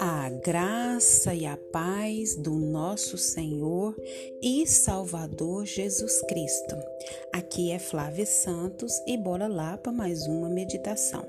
A 0.00 0.30
graça 0.44 1.34
e 1.34 1.44
a 1.44 1.56
paz 1.72 2.36
do 2.36 2.52
nosso 2.52 3.18
Senhor 3.18 3.96
e 4.42 4.66
Salvador 4.66 5.66
Jesus 5.66 6.20
Cristo. 6.22 6.76
Aqui 7.32 7.72
é 7.72 7.78
Flávia 7.78 8.26
Santos 8.26 8.92
e 9.06 9.16
bora 9.16 9.48
lá 9.48 9.76
para 9.76 9.90
mais 9.92 10.26
uma 10.26 10.48
meditação. 10.48 11.26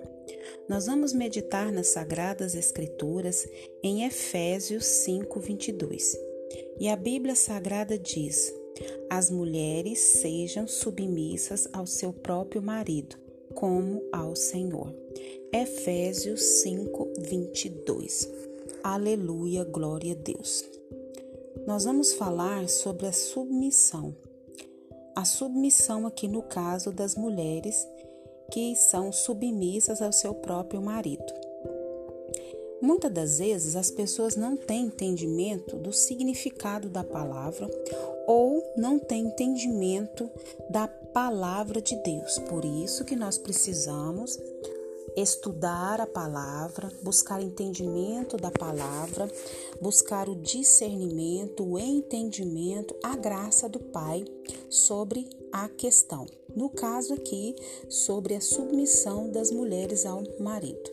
Nós 0.67 0.85
vamos 0.85 1.13
meditar 1.13 1.71
nas 1.71 1.87
Sagradas 1.87 2.55
Escrituras 2.55 3.47
em 3.81 4.05
Efésios 4.05 4.85
5, 4.85 5.39
22. 5.39 6.15
E 6.79 6.87
a 6.87 6.95
Bíblia 6.95 7.35
Sagrada 7.35 7.97
diz: 7.97 8.53
As 9.09 9.31
mulheres 9.31 9.99
sejam 9.99 10.67
submissas 10.67 11.67
ao 11.73 11.87
seu 11.87 12.13
próprio 12.13 12.61
marido, 12.61 13.28
como 13.55 14.01
ao 14.11 14.35
Senhor. 14.35 14.93
Efésios 15.51 16.41
5, 16.61 17.13
22. 17.19 18.29
Aleluia, 18.83 19.63
glória 19.63 20.13
a 20.13 20.15
Deus. 20.15 20.63
Nós 21.65 21.85
vamos 21.85 22.13
falar 22.13 22.69
sobre 22.69 23.07
a 23.07 23.11
submissão. 23.11 24.15
A 25.15 25.25
submissão, 25.25 26.07
aqui 26.07 26.27
no 26.27 26.41
caso 26.41 26.91
das 26.91 27.15
mulheres 27.15 27.87
que 28.51 28.75
são 28.75 29.11
submissas 29.11 30.01
ao 30.01 30.11
seu 30.11 30.33
próprio 30.33 30.81
marido. 30.81 31.33
Muitas 32.81 33.11
das 33.11 33.39
vezes 33.39 33.75
as 33.75 33.91
pessoas 33.91 34.35
não 34.35 34.55
têm 34.55 34.85
entendimento 34.85 35.75
do 35.75 35.91
significado 35.91 36.89
da 36.89 37.03
palavra 37.03 37.69
ou 38.29 38.63
não 38.77 38.99
têm 38.99 39.25
entendimento 39.25 40.29
da 40.69 40.87
palavra 40.87 41.81
de 41.81 41.95
Deus. 41.95 42.37
Por 42.37 42.63
isso 42.63 43.03
que 43.03 43.15
nós 43.15 43.39
precisamos 43.39 44.37
estudar 45.17 45.99
a 45.99 46.05
palavra, 46.05 46.91
buscar 47.01 47.41
entendimento 47.41 48.37
da 48.37 48.51
palavra, 48.51 49.27
buscar 49.81 50.29
o 50.29 50.35
discernimento, 50.35 51.63
o 51.63 51.79
entendimento, 51.79 52.95
a 53.03 53.15
graça 53.15 53.67
do 53.67 53.79
Pai 53.79 54.23
sobre 54.69 55.27
a 55.51 55.67
questão. 55.67 56.27
No 56.55 56.69
caso 56.69 57.15
aqui, 57.15 57.55
sobre 57.89 58.35
a 58.35 58.41
submissão 58.41 59.31
das 59.31 59.49
mulheres 59.49 60.05
ao 60.05 60.21
marido. 60.39 60.91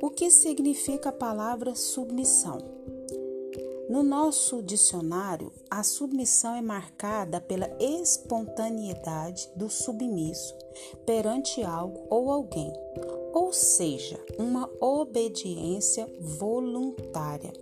O 0.00 0.10
que 0.10 0.30
significa 0.30 1.08
a 1.08 1.12
palavra 1.12 1.74
submissão? 1.74 2.58
No 3.88 4.02
nosso 4.02 4.62
dicionário, 4.62 5.52
a 5.70 5.82
submissão 5.82 6.54
é 6.54 6.62
marcada 6.62 7.40
pela 7.40 7.68
espontaneidade 7.80 9.50
do 9.54 9.68
submisso 9.68 10.56
perante 11.04 11.62
algo 11.62 12.06
ou 12.08 12.30
alguém, 12.30 12.72
ou 13.32 13.52
seja, 13.52 14.18
uma 14.38 14.70
obediência 14.80 16.06
voluntária. 16.20 17.52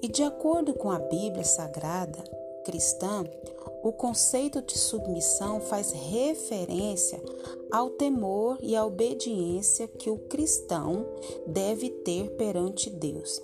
E 0.00 0.08
de 0.08 0.22
acordo 0.22 0.74
com 0.74 0.90
a 0.90 0.98
Bíblia 0.98 1.44
Sagrada 1.44 2.22
cristã, 2.64 3.24
o 3.82 3.92
conceito 3.92 4.60
de 4.60 4.76
submissão 4.76 5.60
faz 5.60 5.92
referência 5.92 7.22
ao 7.70 7.90
temor 7.90 8.58
e 8.60 8.74
à 8.74 8.84
obediência 8.84 9.86
que 9.86 10.10
o 10.10 10.18
cristão 10.18 11.06
deve 11.46 11.90
ter 11.90 12.30
perante 12.30 12.90
Deus. 12.90 13.40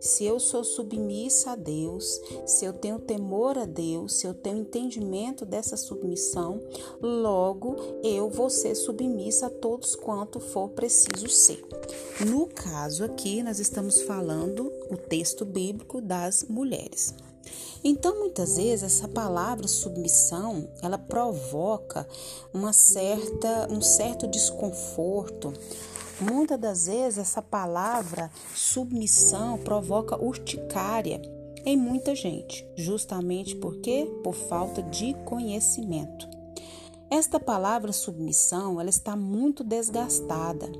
Se 0.00 0.24
eu 0.24 0.38
sou 0.38 0.62
submissa 0.62 1.52
a 1.52 1.56
Deus, 1.56 2.20
se 2.46 2.64
eu 2.64 2.72
tenho 2.72 2.98
temor 2.98 3.58
a 3.58 3.64
Deus, 3.64 4.14
se 4.14 4.26
eu 4.26 4.34
tenho 4.34 4.58
entendimento 4.58 5.44
dessa 5.44 5.76
submissão, 5.76 6.60
logo 7.00 7.76
eu 8.02 8.30
vou 8.30 8.48
ser 8.48 8.74
submissa 8.74 9.46
a 9.46 9.50
todos 9.50 9.96
quanto 9.96 10.38
for 10.38 10.68
preciso 10.70 11.28
ser. 11.28 11.64
No 12.26 12.46
caso 12.46 13.04
aqui, 13.04 13.42
nós 13.42 13.58
estamos 13.58 14.02
falando 14.02 14.72
o 14.90 14.96
texto 14.96 15.44
bíblico 15.44 16.00
das 16.00 16.44
mulheres. 16.44 17.14
Então, 17.82 18.18
muitas 18.18 18.56
vezes 18.56 18.82
essa 18.82 19.08
palavra 19.08 19.68
submissão, 19.68 20.68
ela 20.82 20.98
provoca 20.98 22.06
uma 22.52 22.72
certa 22.72 23.68
um 23.70 23.80
certo 23.80 24.26
desconforto, 24.26 25.52
Muitas 26.20 26.58
das 26.58 26.86
vezes 26.86 27.18
essa 27.18 27.40
palavra 27.40 28.30
submissão 28.52 29.56
provoca 29.58 30.20
urticária 30.20 31.22
em 31.64 31.76
muita 31.76 32.14
gente, 32.14 32.66
justamente 32.76 33.54
porque 33.54 34.04
por 34.24 34.34
falta 34.34 34.82
de 34.82 35.14
conhecimento. 35.24 36.28
Esta 37.10 37.38
palavra 37.38 37.92
submissão, 37.92 38.80
ela 38.80 38.90
está 38.90 39.14
muito 39.14 39.62
desgastada. 39.62 40.70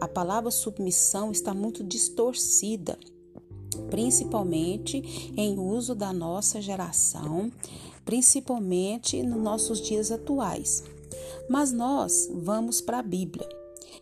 A 0.00 0.06
palavra 0.06 0.50
submissão 0.50 1.32
está 1.32 1.52
muito 1.52 1.82
distorcida, 1.82 2.98
principalmente 3.90 5.32
em 5.36 5.58
uso 5.58 5.94
da 5.94 6.12
nossa 6.12 6.62
geração, 6.62 7.50
principalmente 8.04 9.22
nos 9.22 9.42
nossos 9.42 9.80
dias 9.80 10.12
atuais. 10.12 10.84
Mas 11.48 11.72
nós 11.72 12.30
vamos 12.32 12.80
para 12.80 13.00
a 13.00 13.02
Bíblia. 13.02 13.55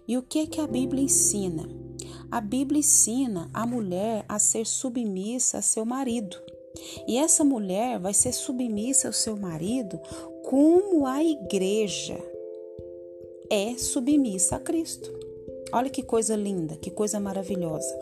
E 0.07 0.19
o 0.19 0.23
que 0.23 0.47
que 0.47 0.61
a 0.61 0.67
Bíblia 0.67 1.03
ensina? 1.03 1.69
A 2.31 2.41
Bíblia 2.41 2.81
ensina 2.81 3.51
a 3.53 3.67
mulher 3.67 4.25
a 4.29 4.39
ser 4.39 4.67
submissa 4.67 5.59
a 5.59 5.63
seu 5.63 5.85
marido. 5.85 6.37
E 7.07 7.17
essa 7.17 7.45
mulher 7.45 7.99
vai 7.99 8.13
ser 8.13 8.33
submissa 8.33 9.09
ao 9.09 9.13
seu 9.13 9.37
marido 9.37 9.99
como 10.45 11.07
a 11.07 11.23
igreja 11.23 12.19
é 13.51 13.77
submissa 13.79 14.57
a 14.57 14.59
Cristo. 14.59 15.11
Olha 15.73 15.91
que 15.91 16.03
coisa 16.03 16.37
linda, 16.37 16.77
que 16.77 16.91
coisa 16.91 17.19
maravilhosa. 17.19 17.99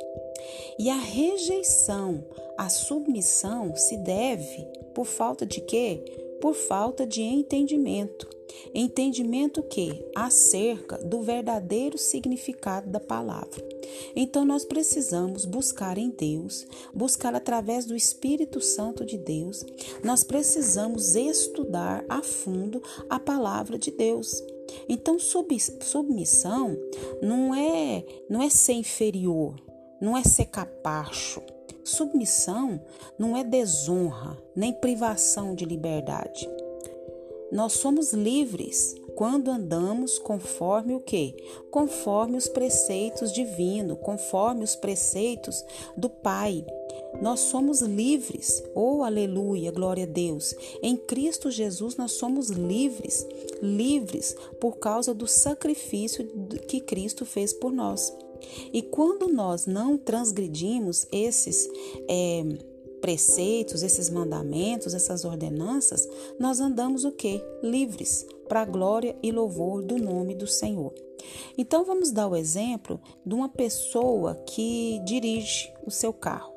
E 0.79 0.91
a 0.91 0.97
rejeição, 0.97 2.25
a 2.59 2.69
submissão 2.69 3.75
se 3.77 3.97
deve 3.99 4.67
por 4.95 5.07
falta 5.07 5.47
de 5.47 5.61
quê? 5.61 6.03
Por 6.43 6.55
falta 6.55 7.07
de 7.07 7.23
entendimento. 7.23 8.29
Entendimento 8.75 9.63
que 9.63 10.05
acerca 10.13 10.99
do 10.99 11.23
verdadeiro 11.23 11.97
significado 11.97 12.91
da 12.91 12.99
palavra. 12.99 13.65
Então 14.17 14.45
nós 14.45 14.65
precisamos 14.65 15.45
buscar 15.45 15.97
em 15.97 16.11
Deus, 16.11 16.67
buscar 16.93 17.33
através 17.37 17.87
do 17.87 17.95
Espírito 17.95 18.61
Santo 18.61 19.07
de 19.07 19.17
Deus. 19.17 19.65
Nós 20.03 20.25
precisamos 20.25 21.15
estudar 21.15 22.05
a 22.09 22.25
fundo 22.25 22.83
a 23.09 23.21
palavra 23.21 23.79
de 23.79 23.93
Deus. 23.93 24.43
Então 24.89 25.19
submissão 25.21 26.77
não 27.23 27.55
é 27.55 28.05
não 28.29 28.43
é 28.43 28.51
ser 28.51 28.73
inferior, 28.73 29.55
não 30.01 30.19
é 30.19 30.25
ser 30.25 30.47
capacho. 30.47 31.41
Submissão 31.85 32.81
não 33.19 33.37
é 33.37 33.43
desonra, 33.43 34.37
nem 34.55 34.73
privação 34.73 35.55
de 35.55 35.65
liberdade. 35.65 36.49
Nós 37.53 37.75
somos 37.75 38.15
livres 38.15 38.95
quando 39.15 39.51
andamos 39.51 40.19
conforme 40.19 40.95
o 40.95 41.01
que? 41.01 41.37
Conforme 41.71 42.39
os 42.39 42.49
preceitos 42.49 43.31
divinos, 43.31 43.99
conforme 44.01 44.65
os 44.65 44.75
preceitos 44.75 45.63
do 45.95 46.09
Pai. 46.09 46.65
Nós 47.21 47.41
somos 47.41 47.83
livres, 47.83 48.63
oh 48.75 49.03
aleluia, 49.03 49.71
glória 49.71 50.05
a 50.05 50.07
Deus. 50.07 50.55
Em 50.83 50.97
Cristo 50.97 51.51
Jesus 51.51 51.97
nós 51.97 52.13
somos 52.13 52.49
livres, 52.49 53.27
livres 53.61 54.35
por 54.59 54.79
causa 54.79 55.13
do 55.13 55.27
sacrifício 55.27 56.27
que 56.67 56.81
Cristo 56.81 57.27
fez 57.27 57.53
por 57.53 57.71
nós. 57.71 58.17
E 58.73 58.83
quando 58.83 59.29
nós 59.29 59.67
não 59.67 59.97
transgredimos 59.97 61.07
esses 61.13 61.69
é, 62.09 62.45
preceitos, 63.01 63.83
esses 63.83 64.09
mandamentos, 64.09 64.95
essas 64.95 65.25
ordenanças, 65.25 66.09
nós 66.39 66.61
andamos 66.61 67.05
o 67.05 67.13
que? 67.13 67.43
Livres, 67.63 68.25
para 68.49 68.63
a 68.63 68.65
glória 68.65 69.17
e 69.23 69.33
louvor 69.33 69.83
do 69.83 69.99
nome 69.99 70.35
do 70.35 70.47
Senhor. 70.47 70.95
Então 71.59 71.85
vamos 71.85 72.11
dar 72.11 72.29
o 72.29 72.37
exemplo 72.37 73.01
de 73.27 73.35
uma 73.35 73.49
pessoa 73.49 74.35
que 74.47 75.01
dirige 75.05 75.73
o 75.85 75.91
seu 75.91 76.13
carro. 76.13 76.53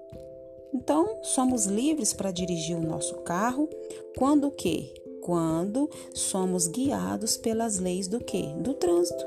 Então, 0.73 1.19
somos 1.23 1.65
livres 1.67 2.11
para 2.11 2.31
dirigir 2.31 2.75
o 2.75 2.85
nosso 2.85 3.15
carro 3.21 3.69
quando 4.17 4.47
o 4.47 4.51
quê? 4.51 4.93
Quando 5.21 5.89
somos 6.13 6.67
guiados 6.67 7.37
pelas 7.37 7.79
leis 7.79 8.09
do 8.09 8.19
quê? 8.19 8.53
Do 8.59 8.73
trânsito 8.73 9.25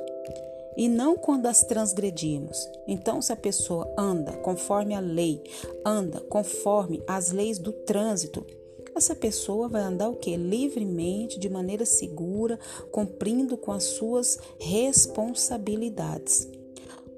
e 0.78 0.88
não 0.88 1.16
quando 1.16 1.46
as 1.46 1.62
transgredimos. 1.64 2.70
Então, 2.86 3.20
se 3.20 3.32
a 3.32 3.36
pessoa 3.36 3.92
anda 3.98 4.32
conforme 4.32 4.94
a 4.94 5.00
lei, 5.00 5.42
anda 5.84 6.20
conforme 6.20 7.02
as 7.04 7.32
leis 7.32 7.58
do 7.58 7.72
trânsito, 7.72 8.46
essa 8.94 9.14
pessoa 9.14 9.68
vai 9.68 9.82
andar 9.82 10.08
o 10.08 10.16
que? 10.16 10.36
Livremente, 10.36 11.38
de 11.38 11.48
maneira 11.48 11.84
segura, 11.84 12.58
cumprindo 12.92 13.56
com 13.56 13.72
as 13.72 13.84
suas 13.84 14.38
responsabilidades. 14.58 16.48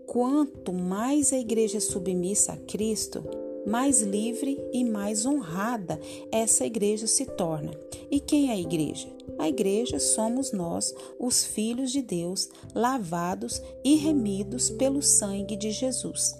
Quanto 0.06 0.72
mais 0.72 1.32
a 1.32 1.38
igreja 1.38 1.76
é 1.76 1.80
submissa 1.80 2.54
a 2.54 2.56
Cristo, 2.56 3.22
mais 3.66 4.02
livre 4.02 4.58
e 4.72 4.84
mais 4.84 5.26
honrada 5.26 6.00
essa 6.30 6.64
igreja 6.64 7.06
se 7.06 7.26
torna. 7.26 7.72
E 8.10 8.20
quem 8.20 8.50
é 8.50 8.52
a 8.52 8.58
igreja? 8.58 9.08
A 9.38 9.48
igreja 9.48 9.98
somos 9.98 10.52
nós, 10.52 10.94
os 11.18 11.44
filhos 11.44 11.90
de 11.92 12.02
Deus, 12.02 12.48
lavados 12.74 13.60
e 13.84 13.94
remidos 13.96 14.70
pelo 14.70 15.02
sangue 15.02 15.56
de 15.56 15.70
Jesus. 15.70 16.38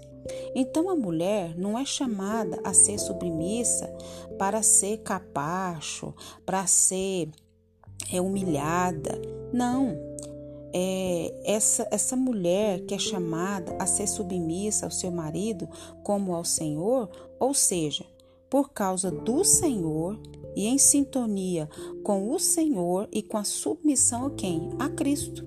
Então 0.54 0.90
a 0.90 0.96
mulher 0.96 1.56
não 1.56 1.78
é 1.78 1.84
chamada 1.84 2.60
a 2.64 2.72
ser 2.72 2.98
submissa 2.98 3.90
para 4.38 4.62
ser 4.62 4.98
capacho, 4.98 6.14
para 6.44 6.66
ser 6.66 7.30
é, 8.12 8.20
humilhada. 8.20 9.20
Não. 9.52 10.09
É, 10.72 11.34
essa, 11.44 11.86
essa 11.90 12.16
mulher 12.16 12.84
que 12.86 12.94
é 12.94 12.98
chamada 12.98 13.76
a 13.78 13.86
ser 13.86 14.06
submissa 14.06 14.86
ao 14.86 14.90
seu 14.90 15.10
marido 15.10 15.68
como 16.02 16.34
ao 16.34 16.44
Senhor, 16.44 17.10
ou 17.38 17.52
seja, 17.52 18.04
por 18.48 18.70
causa 18.70 19.10
do 19.10 19.44
Senhor 19.44 20.20
e 20.56 20.66
em 20.66 20.78
sintonia 20.78 21.68
com 22.02 22.32
o 22.32 22.38
Senhor 22.38 23.08
e 23.12 23.22
com 23.22 23.38
a 23.38 23.44
submissão 23.44 24.26
a 24.26 24.30
quem? 24.30 24.70
A 24.78 24.88
Cristo. 24.88 25.46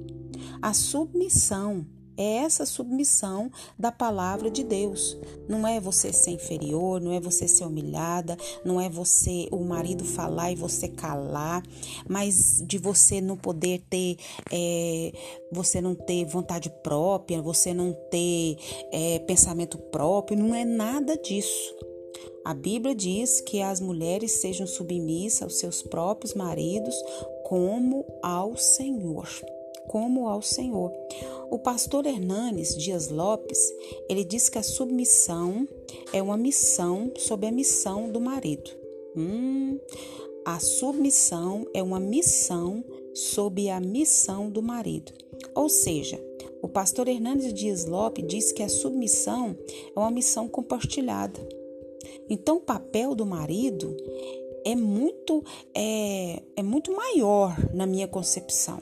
A 0.62 0.74
submissão 0.74 1.86
é 2.18 2.38
essa 2.38 2.66
submissão 2.66 3.52
da 3.78 3.92
palavra 3.92 4.50
de 4.50 4.64
Deus. 4.64 5.18
Não 5.48 5.68
é 5.68 5.80
você 5.80 6.12
ser 6.14 6.32
inferior, 6.32 7.00
não 7.02 7.12
é 7.12 7.20
você 7.20 7.48
ser 7.48 7.66
humilhada, 7.66 8.38
não 8.64 8.80
é 8.80 8.90
você, 8.90 9.48
o 9.52 9.64
marido 9.64 10.04
falar 10.04 10.52
e 10.52 10.56
você 10.56 10.88
calar, 10.88 11.64
mas 12.08 12.64
de 12.66 12.78
você 12.78 13.22
não 13.22 13.38
poder 13.38 13.84
ter, 13.90 14.18
é, 14.52 15.12
você 15.52 15.82
não 15.82 15.96
ter 15.96 16.26
vontade 16.26 16.70
própria, 16.84 17.42
você 17.42 17.74
não 17.74 17.94
ter 18.10 18.58
é, 18.92 19.20
pensamento 19.20 19.78
próprio, 19.78 20.38
não 20.38 20.54
é 20.54 20.66
nada 20.66 21.18
disso. 21.18 21.76
A 22.46 22.54
Bíblia 22.54 22.94
diz 22.94 23.40
que 23.40 23.62
as 23.62 23.80
mulheres 23.80 24.34
sejam 24.34 24.68
submissas 24.68 25.44
aos 25.44 25.60
seus 25.60 25.82
próprios 25.82 26.34
maridos 26.34 26.94
como 27.46 28.06
ao 28.22 28.58
Senhor 28.58 29.28
como 29.88 30.28
ao 30.28 30.42
Senhor. 30.42 30.92
O 31.50 31.60
pastor 31.60 32.06
Hernanes 32.06 32.76
Dias 32.76 33.10
Lopes, 33.10 33.60
ele 34.10 34.24
diz 34.24 34.50
que 34.50 34.58
a 34.58 34.64
submissão 34.64 35.68
é 36.12 36.22
uma 36.22 36.38
missão 36.38 37.12
sob 37.18 37.46
a 37.46 37.52
missão 37.52 38.10
do 38.10 38.20
marido. 38.20 38.72
Hum, 39.16 39.80
a 40.46 40.60
submissão 40.60 41.66
é 41.74 41.84
uma 41.84 42.00
missão 42.00 42.84
sob 43.14 43.70
a 43.70 43.80
missão 43.80 44.50
do 44.50 44.62
marido. 44.62 45.12
Ou 45.56 45.70
seja, 45.70 46.20
o 46.62 46.68
pastor 46.68 47.08
Hernandes 47.08 47.54
Dias 47.54 47.86
Lopes 47.86 48.26
diz 48.28 48.52
que 48.52 48.64
a 48.64 48.70
submissão 48.70 49.56
é 49.96 50.00
uma 50.00 50.10
missão 50.10 50.48
compartilhada. 50.48 51.40
Então, 52.30 52.58
o 52.58 52.62
papel 52.62 53.14
do 53.14 53.26
marido 53.26 53.96
é 54.66 54.76
muito 54.76 55.44
é, 55.76 56.42
é 56.56 56.64
muito 56.64 56.96
maior 56.96 57.56
na 57.74 57.86
minha 57.86 58.08
concepção. 58.08 58.82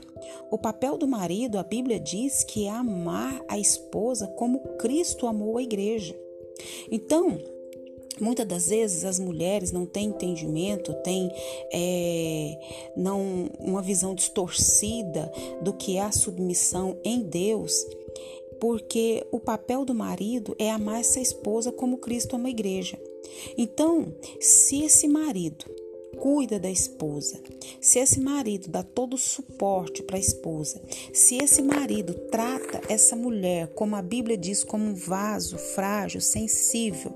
O 0.49 0.57
papel 0.57 0.97
do 0.97 1.07
marido, 1.07 1.57
a 1.57 1.63
Bíblia 1.63 1.99
diz 1.99 2.43
que 2.43 2.65
é 2.65 2.69
amar 2.69 3.41
a 3.47 3.57
esposa 3.57 4.27
como 4.27 4.59
Cristo 4.77 5.27
amou 5.27 5.57
a 5.57 5.63
igreja. 5.63 6.15
Então, 6.91 7.39
Muitas 8.19 8.45
das 8.45 8.69
vezes 8.69 9.03
as 9.03 9.17
mulheres 9.17 9.71
não 9.71 9.83
têm 9.83 10.09
entendimento, 10.09 10.93
têm 11.01 11.31
é, 11.73 12.59
não, 12.95 13.49
uma 13.59 13.81
visão 13.81 14.13
distorcida 14.13 15.31
do 15.59 15.73
que 15.73 15.97
é 15.97 16.01
a 16.01 16.11
submissão 16.11 16.99
em 17.03 17.23
Deus, 17.23 17.73
porque 18.59 19.25
o 19.31 19.39
papel 19.39 19.83
do 19.83 19.95
marido 19.95 20.55
é 20.59 20.69
amar 20.69 20.99
essa 20.99 21.19
esposa 21.19 21.71
como 21.71 21.97
Cristo 21.97 22.35
ama 22.35 22.47
a 22.47 22.51
igreja. 22.51 22.99
Então, 23.57 24.13
se 24.39 24.83
esse 24.83 25.07
marido 25.07 25.65
cuida 26.19 26.59
da 26.59 26.69
esposa, 26.69 27.41
se 27.79 27.97
esse 27.97 28.19
marido 28.19 28.69
dá 28.69 28.83
todo 28.83 29.15
o 29.15 29.17
suporte 29.17 30.03
para 30.03 30.17
a 30.17 30.19
esposa, 30.19 30.81
se 31.11 31.37
esse 31.37 31.63
marido 31.63 32.13
trata 32.29 32.81
essa 32.87 33.15
mulher, 33.15 33.69
como 33.73 33.95
a 33.95 34.01
Bíblia 34.01 34.37
diz, 34.37 34.63
como 34.63 34.85
um 34.85 34.93
vaso 34.93 35.57
frágil, 35.57 36.21
sensível, 36.21 37.11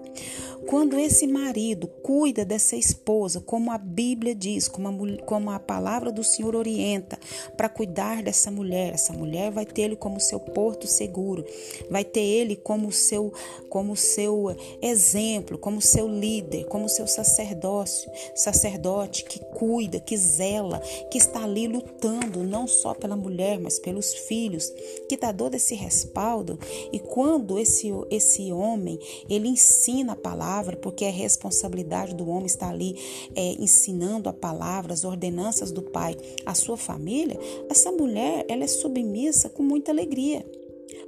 quando 0.67 0.97
esse 0.97 1.27
marido 1.27 1.87
cuida 1.87 2.43
dessa 2.43 2.75
esposa, 2.75 3.39
como 3.39 3.71
a 3.71 3.77
Bíblia 3.77 4.33
diz, 4.33 4.67
como 4.67 4.87
a, 4.87 5.23
como 5.23 5.51
a 5.51 5.59
palavra 5.59 6.11
do 6.11 6.23
Senhor 6.23 6.55
orienta, 6.55 7.19
para 7.55 7.69
cuidar 7.69 8.23
dessa 8.23 8.49
mulher, 8.49 8.93
essa 8.93 9.13
mulher 9.13 9.51
vai 9.51 9.65
ter 9.65 9.83
ele 9.83 9.95
como 9.95 10.19
seu 10.19 10.39
porto 10.39 10.87
seguro, 10.87 11.45
vai 11.89 12.03
ter 12.03 12.21
ele 12.21 12.55
como 12.55 12.91
seu, 12.91 13.31
como 13.69 13.95
seu 13.95 14.55
exemplo, 14.81 15.57
como 15.57 15.79
seu 15.81 16.07
líder, 16.07 16.65
como 16.65 16.89
seu 16.89 17.05
sacerdócio, 17.05 18.09
sacerdote 18.35 19.23
que 19.23 19.39
cuida, 19.39 19.99
que 19.99 20.17
zela, 20.17 20.79
que 21.11 21.17
está 21.17 21.43
ali 21.43 21.67
lutando 21.67 22.43
não 22.43 22.67
só 22.67 22.93
pela 22.93 23.15
mulher, 23.15 23.59
mas 23.59 23.77
pelos 23.77 24.13
filhos, 24.13 24.73
que 25.07 25.15
dá 25.15 25.31
todo 25.31 25.55
esse 25.55 25.75
respaldo. 25.75 26.57
E 26.91 26.99
quando 26.99 27.59
esse, 27.59 27.89
esse 28.09 28.51
homem 28.51 28.99
ele 29.29 29.47
ensina 29.47 30.13
a 30.13 30.15
palavra 30.15 30.54
palavra, 30.55 30.77
porque 30.77 31.03
é 31.03 31.09
responsabilidade 31.09 32.15
do 32.15 32.29
homem 32.29 32.45
estar 32.45 32.69
ali 32.69 32.95
é, 33.35 33.61
ensinando 33.61 34.29
a 34.29 34.33
palavra, 34.33 34.93
as 34.93 35.03
ordenanças 35.03 35.71
do 35.71 35.81
Pai 35.81 36.15
à 36.45 36.53
sua 36.53 36.77
família, 36.77 37.37
essa 37.69 37.91
mulher 37.91 38.45
ela 38.47 38.63
é 38.63 38.67
submissa 38.67 39.49
com 39.49 39.61
muita 39.61 39.91
alegria, 39.91 40.45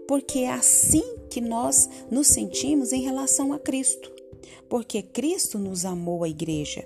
porque 0.07 0.39
é 0.39 0.51
assim 0.51 1.03
que 1.29 1.39
nós 1.39 1.89
nos 2.11 2.27
sentimos 2.27 2.91
em 2.91 3.01
relação 3.01 3.53
a 3.53 3.59
Cristo, 3.59 4.11
porque 4.67 5.01
Cristo 5.01 5.57
nos 5.57 5.85
amou 5.85 6.23
a 6.23 6.29
igreja, 6.29 6.85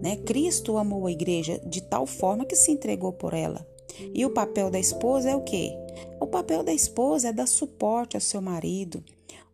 né? 0.00 0.16
Cristo 0.16 0.78
amou 0.78 1.06
a 1.06 1.12
igreja 1.12 1.60
de 1.66 1.82
tal 1.82 2.06
forma 2.06 2.46
que 2.46 2.56
se 2.56 2.70
entregou 2.70 3.12
por 3.12 3.34
ela. 3.34 3.66
E 4.14 4.24
o 4.24 4.30
papel 4.30 4.70
da 4.70 4.78
esposa 4.78 5.28
é 5.28 5.36
o 5.36 5.42
quê? 5.42 5.72
O 6.18 6.26
papel 6.26 6.62
da 6.62 6.72
esposa 6.72 7.28
é 7.28 7.32
dar 7.32 7.46
suporte 7.46 8.16
ao 8.16 8.20
seu 8.20 8.40
marido, 8.40 9.04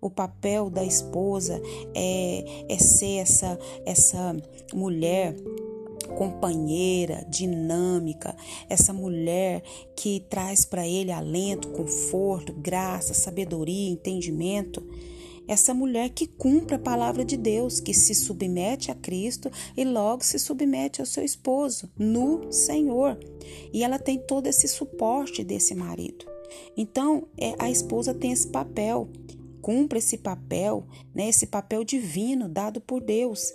o 0.07 0.11
papel 0.11 0.71
da 0.71 0.85
esposa 0.85 1.61
é, 1.93 2.45
é 2.69 2.79
ser 2.79 3.17
essa, 3.17 3.59
essa 3.85 4.37
mulher 4.73 5.35
companheira, 6.17 7.27
dinâmica, 7.29 8.37
essa 8.69 8.93
mulher 8.93 9.65
que 9.97 10.21
traz 10.31 10.65
para 10.65 10.87
ele 10.87 11.11
alento, 11.11 11.69
conforto, 11.71 12.53
graça, 12.53 13.15
sabedoria, 13.15 13.91
entendimento. 13.91 14.87
Essa 15.49 15.75
mulher 15.75 16.11
que 16.11 16.29
cumpre 16.29 16.77
a 16.77 16.79
palavra 16.79 17.25
de 17.25 17.37
Deus, 17.37 17.81
que 17.81 17.93
se 17.93 18.15
submete 18.15 18.93
a 18.93 18.95
Cristo 18.95 19.51
e 19.77 19.85
logo 19.85 20.25
se 20.25 20.39
submete 20.39 21.01
ao 21.01 21.07
seu 21.07 21.25
esposo, 21.25 21.91
no 21.99 22.53
Senhor. 22.53 23.19
E 23.73 23.83
ela 23.83 23.99
tem 23.99 24.19
todo 24.19 24.47
esse 24.47 24.69
suporte 24.69 25.43
desse 25.43 25.75
marido. 25.75 26.27
Então, 26.77 27.27
é, 27.39 27.55
a 27.59 27.71
esposa 27.71 28.15
tem 28.15 28.33
esse 28.33 28.49
papel 28.49 29.09
cumpra 29.67 29.99
esse 29.99 30.17
papel, 30.17 30.85
né, 31.13 31.29
esse 31.29 31.49
papel 31.49 31.83
divino 31.83 32.49
dado 32.49 32.81
por 32.81 33.03
Deus. 33.03 33.53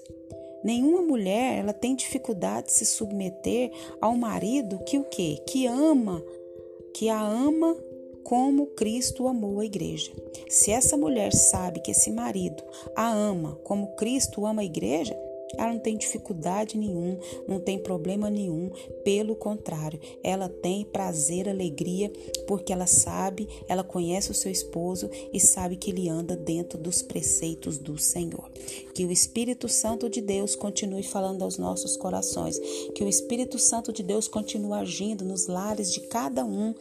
Nenhuma 0.61 1.01
mulher 1.01 1.59
ela 1.59 1.71
tem 1.71 1.95
dificuldade 1.95 2.67
de 2.67 2.73
se 2.73 2.85
submeter 2.85 3.71
ao 4.01 4.17
marido 4.17 4.83
que 4.83 4.97
o 4.97 5.05
quê? 5.05 5.41
Que 5.47 5.65
ama, 5.67 6.21
que 6.93 7.07
a 7.07 7.17
ama 7.17 7.77
como 8.25 8.67
Cristo 8.67 9.25
amou 9.25 9.61
a 9.61 9.65
igreja. 9.65 10.11
Se 10.49 10.69
essa 10.69 10.97
mulher 10.97 11.33
sabe 11.33 11.79
que 11.79 11.91
esse 11.91 12.11
marido 12.11 12.61
a 12.93 13.09
ama 13.09 13.57
como 13.63 13.95
Cristo 13.95 14.45
ama 14.45 14.63
a 14.63 14.65
igreja, 14.65 15.17
ela 15.57 15.73
não 15.73 15.79
tem 15.79 15.97
dificuldade 15.97 16.77
nenhum, 16.77 17.17
não 17.47 17.59
tem 17.59 17.77
problema 17.77 18.29
nenhum, 18.29 18.71
pelo 19.03 19.35
contrário, 19.35 19.99
ela 20.23 20.47
tem 20.47 20.85
prazer, 20.85 21.49
alegria, 21.49 22.11
porque 22.47 22.71
ela 22.71 22.87
sabe, 22.87 23.47
ela 23.67 23.83
conhece 23.83 24.31
o 24.31 24.33
seu 24.33 24.51
esposo 24.51 25.09
e 25.33 25.39
sabe 25.39 25.75
que 25.75 25.91
ele 25.91 26.07
anda 26.07 26.35
dentro 26.35 26.77
dos 26.77 27.01
preceitos 27.01 27.77
do 27.77 27.97
Senhor. 27.97 28.49
Que 28.93 29.05
o 29.05 29.11
Espírito 29.11 29.67
Santo 29.67 30.09
de 30.09 30.21
Deus 30.21 30.55
continue 30.55 31.03
falando 31.03 31.43
aos 31.43 31.57
nossos 31.57 31.97
corações, 31.97 32.59
que 32.95 33.03
o 33.03 33.07
Espírito 33.07 33.57
Santo 33.57 33.91
de 33.91 34.03
Deus 34.03 34.27
continue 34.27 34.73
agindo 34.73 35.25
nos 35.25 35.47
lares 35.47 35.91
de 35.91 36.01
cada 36.01 36.45
um, 36.45 36.73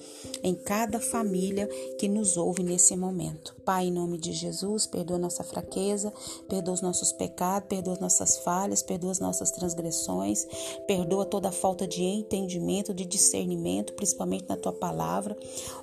em 0.42 0.54
cada 0.54 1.00
família 1.00 1.66
que 1.98 2.08
nos 2.08 2.36
ouve 2.36 2.62
nesse 2.62 2.96
momento. 2.96 3.54
Pai, 3.64 3.86
em 3.86 3.92
nome 3.92 4.18
de 4.18 4.32
Jesus, 4.32 4.86
perdoa 4.86 5.18
nossa 5.18 5.44
fraqueza, 5.44 6.12
perdoa 6.48 6.74
os 6.74 6.82
nossos 6.82 7.12
pecados, 7.12 7.68
perdoa 7.68 7.96
nossas 8.00 8.38
falhas 8.38 8.59
falhas, 8.60 8.82
perdoa 8.82 9.10
as 9.10 9.18
nossas 9.18 9.50
transgressões, 9.50 10.46
perdoa 10.86 11.24
toda 11.24 11.50
falta 11.50 11.86
de 11.86 12.02
entendimento, 12.02 12.92
de 12.92 13.06
discernimento, 13.06 13.94
principalmente 13.94 14.44
na 14.48 14.56
tua 14.56 14.72
palavra. 14.72 15.36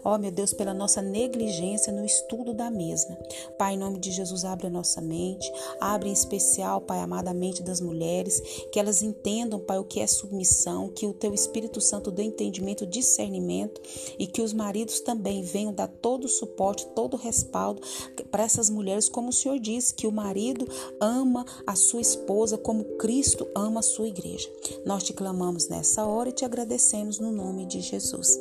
Ó, 0.03 0.13
oh, 0.13 0.17
meu 0.19 0.29
Deus, 0.29 0.53
pela 0.53 0.75
nossa 0.75 1.01
negligência 1.01 1.91
no 1.91 2.05
estudo 2.05 2.53
da 2.53 2.69
mesma. 2.69 3.17
Pai, 3.57 3.73
em 3.73 3.77
nome 3.77 3.99
de 3.99 4.11
Jesus, 4.11 4.45
abre 4.45 4.67
a 4.67 4.69
nossa 4.69 5.01
mente, 5.01 5.51
abre 5.79 6.09
em 6.09 6.13
especial, 6.13 6.79
Pai 6.81 6.99
amado, 6.99 7.29
a 7.29 7.33
mente 7.33 7.63
das 7.63 7.81
mulheres, 7.81 8.41
que 8.71 8.79
elas 8.79 9.01
entendam, 9.01 9.59
Pai, 9.59 9.79
o 9.79 9.83
que 9.83 9.99
é 9.99 10.05
submissão, 10.05 10.89
que 10.89 11.07
o 11.07 11.13
teu 11.13 11.33
Espírito 11.33 11.81
Santo 11.81 12.11
dê 12.11 12.23
entendimento, 12.23 12.85
discernimento 12.85 13.81
e 14.19 14.27
que 14.27 14.41
os 14.41 14.53
maridos 14.53 14.99
também 14.99 15.41
venham 15.41 15.73
dar 15.73 15.87
todo 15.87 16.25
o 16.25 16.29
suporte, 16.29 16.85
todo 16.95 17.15
o 17.15 17.17
respaldo 17.17 17.81
para 18.29 18.43
essas 18.43 18.69
mulheres, 18.69 19.09
como 19.09 19.29
o 19.29 19.33
Senhor 19.33 19.59
disse, 19.59 19.93
que 19.93 20.05
o 20.05 20.11
marido 20.11 20.67
ama 20.99 21.43
a 21.65 21.75
sua 21.75 22.01
esposa 22.01 22.57
como 22.67 22.83
Cristo 22.97 23.47
ama 23.55 23.79
a 23.79 23.81
sua 23.81 24.09
igreja. 24.09 24.51
Nós 24.85 25.01
te 25.01 25.13
clamamos 25.13 25.69
nessa 25.69 26.05
hora 26.05 26.27
e 26.27 26.33
te 26.33 26.43
agradecemos 26.43 27.17
no 27.17 27.31
nome 27.31 27.65
de 27.65 27.79
Jesus. 27.79 28.37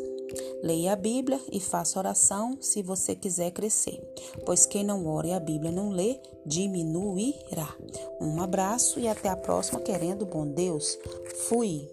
Leia 0.65 0.95
a 0.95 0.97
Bíblia 0.97 1.41
e 1.53 1.61
faça 1.61 2.01
oração 2.01 2.59
se 2.61 2.83
você 2.83 3.15
quiser 3.15 3.53
crescer, 3.53 4.03
pois 4.45 4.67
quem 4.67 4.83
não 4.83 5.07
ora 5.07 5.29
e 5.29 5.33
a 5.33 5.39
Bíblia 5.39 5.71
não 5.71 5.91
lê, 5.91 6.19
diminuirá. 6.45 7.73
Um 8.21 8.43
abraço 8.43 8.99
e 8.99 9.07
até 9.07 9.29
a 9.29 9.37
próxima, 9.37 9.79
querendo 9.79 10.27
bom 10.27 10.45
Deus. 10.45 10.99
Fui. 11.49 11.89